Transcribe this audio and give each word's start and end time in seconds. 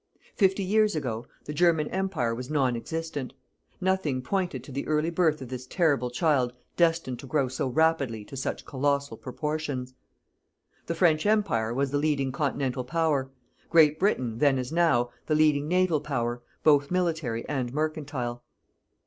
Fifty 0.33 0.63
years 0.63 0.95
ago, 0.95 1.27
the 1.45 1.53
German 1.53 1.87
Empire 1.89 2.33
was 2.33 2.49
non 2.49 2.75
existent. 2.75 3.35
Nothing 3.79 4.23
pointed 4.23 4.63
to 4.63 4.71
the 4.71 4.87
early 4.87 5.11
birth 5.11 5.43
of 5.43 5.49
this 5.49 5.67
terrible 5.67 6.09
child 6.09 6.53
destined 6.75 7.19
to 7.19 7.27
grow 7.27 7.47
so 7.47 7.67
rapidly 7.67 8.25
to 8.25 8.35
such 8.35 8.65
colossal 8.65 9.15
proportions. 9.15 9.93
The 10.87 10.95
French 10.95 11.27
Empire 11.27 11.71
was 11.71 11.91
the 11.91 11.99
leading 11.99 12.31
continental 12.31 12.83
Power; 12.83 13.29
Great 13.69 13.99
Britain, 13.99 14.39
then 14.39 14.57
as 14.57 14.71
now, 14.71 15.11
the 15.27 15.35
leading 15.35 15.67
naval 15.67 16.01
Power, 16.01 16.41
both 16.63 16.89
military 16.89 17.47
and 17.47 17.71
mercantile. 17.71 18.43